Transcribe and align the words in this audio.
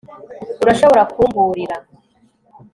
Urashobora 0.63 1.01
kumburira 1.13 1.75